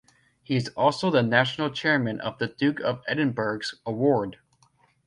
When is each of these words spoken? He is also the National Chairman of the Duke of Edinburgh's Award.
He 0.41 0.55
is 0.55 0.69
also 0.69 1.11
the 1.11 1.21
National 1.21 1.69
Chairman 1.69 2.19
of 2.21 2.39
the 2.39 2.47
Duke 2.47 2.79
of 2.79 3.03
Edinburgh's 3.07 3.75
Award. 3.85 4.39